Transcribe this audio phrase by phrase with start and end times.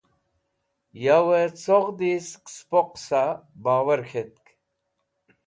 [1.03, 3.23] Yawẽ coghdi sẽk spo qẽsa
[3.63, 4.45] bowor khẽtk.